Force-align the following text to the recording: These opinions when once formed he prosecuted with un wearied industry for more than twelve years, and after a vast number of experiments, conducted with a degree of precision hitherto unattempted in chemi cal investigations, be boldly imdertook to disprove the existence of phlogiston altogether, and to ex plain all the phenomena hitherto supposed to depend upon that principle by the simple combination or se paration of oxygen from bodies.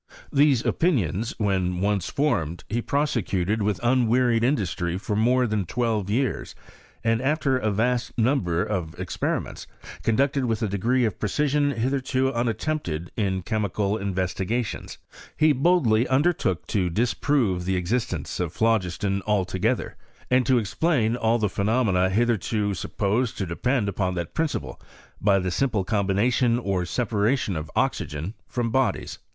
These 0.33 0.65
opinions 0.65 1.35
when 1.37 1.79
once 1.79 2.09
formed 2.09 2.63
he 2.67 2.81
prosecuted 2.81 3.61
with 3.61 3.79
un 3.83 4.07
wearied 4.07 4.43
industry 4.43 4.97
for 4.97 5.15
more 5.15 5.45
than 5.45 5.63
twelve 5.63 6.09
years, 6.09 6.55
and 7.03 7.21
after 7.21 7.55
a 7.59 7.69
vast 7.69 8.11
number 8.17 8.63
of 8.63 8.99
experiments, 8.99 9.67
conducted 10.01 10.45
with 10.45 10.63
a 10.63 10.67
degree 10.67 11.05
of 11.05 11.19
precision 11.19 11.69
hitherto 11.69 12.33
unattempted 12.33 13.11
in 13.15 13.43
chemi 13.43 13.71
cal 13.75 13.95
investigations, 13.95 14.97
be 15.37 15.53
boldly 15.53 16.05
imdertook 16.05 16.65
to 16.65 16.89
disprove 16.89 17.65
the 17.65 17.75
existence 17.75 18.39
of 18.39 18.51
phlogiston 18.51 19.21
altogether, 19.27 19.97
and 20.31 20.47
to 20.47 20.59
ex 20.59 20.73
plain 20.73 21.15
all 21.15 21.37
the 21.37 21.47
phenomena 21.47 22.09
hitherto 22.09 22.73
supposed 22.73 23.37
to 23.37 23.45
depend 23.45 23.87
upon 23.87 24.15
that 24.15 24.33
principle 24.33 24.81
by 25.21 25.37
the 25.37 25.51
simple 25.51 25.83
combination 25.83 26.57
or 26.57 26.85
se 26.85 27.05
paration 27.05 27.55
of 27.55 27.69
oxygen 27.75 28.33
from 28.47 28.71
bodies. 28.71 29.19